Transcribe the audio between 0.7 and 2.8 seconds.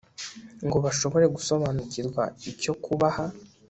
bashobore gusobanukirwa icyo